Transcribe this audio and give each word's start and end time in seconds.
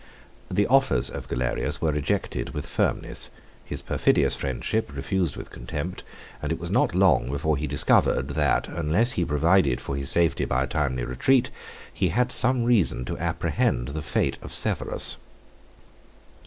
25 0.47 0.55
The 0.55 0.67
offers 0.73 1.09
of 1.11 1.27
Galerius 1.27 1.79
were 1.79 1.91
rejected 1.91 2.55
with 2.55 2.65
firmness, 2.65 3.29
his 3.63 3.83
perfidious 3.83 4.35
friendship 4.35 4.91
refused 4.95 5.35
with 5.37 5.51
contempt, 5.51 6.01
and 6.41 6.51
it 6.51 6.57
was 6.57 6.71
not 6.71 6.95
long 6.95 7.29
before 7.29 7.55
he 7.55 7.67
discovered, 7.67 8.29
that, 8.29 8.67
unless 8.67 9.11
he 9.11 9.23
provided 9.23 9.79
for 9.79 9.95
his 9.95 10.09
safety 10.09 10.45
by 10.45 10.63
a 10.63 10.67
timely 10.67 11.05
retreat, 11.05 11.51
he 11.93 12.07
had 12.09 12.31
some 12.31 12.63
reason 12.65 13.05
to 13.05 13.17
apprehend 13.19 13.89
the 13.89 14.01
fate 14.01 14.39
of 14.41 14.51
Severus. 14.51 15.17